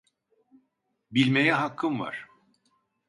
Bilmeye 1.11 1.53
hakkım 1.53 1.99
var. 1.99 2.27